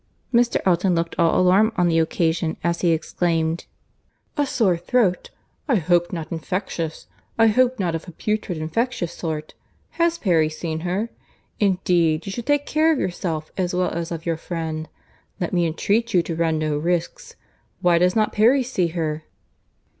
Mr. 0.33 0.57
Elton 0.65 0.95
looked 0.95 1.13
all 1.19 1.39
alarm 1.39 1.71
on 1.75 1.87
the 1.87 1.99
occasion, 1.99 2.57
as 2.63 2.81
he 2.81 2.89
exclaimed, 2.89 3.67
"A 4.35 4.47
sore 4.47 4.75
throat!—I 4.75 5.75
hope 5.75 6.11
not 6.11 6.31
infectious. 6.31 7.05
I 7.37 7.45
hope 7.45 7.79
not 7.79 7.93
of 7.93 8.07
a 8.07 8.11
putrid 8.11 8.57
infectious 8.57 9.13
sort. 9.13 9.53
Has 9.99 10.17
Perry 10.17 10.49
seen 10.49 10.79
her? 10.79 11.11
Indeed 11.59 12.25
you 12.25 12.31
should 12.31 12.47
take 12.47 12.65
care 12.65 12.91
of 12.91 12.97
yourself 12.97 13.51
as 13.57 13.75
well 13.75 13.91
as 13.91 14.11
of 14.11 14.25
your 14.25 14.37
friend. 14.37 14.89
Let 15.39 15.53
me 15.53 15.67
entreat 15.67 16.15
you 16.15 16.23
to 16.23 16.35
run 16.35 16.57
no 16.57 16.79
risks. 16.79 17.35
Why 17.81 17.99
does 17.99 18.15
not 18.15 18.33
Perry 18.33 18.63
see 18.63 18.87
her?" 18.97 19.25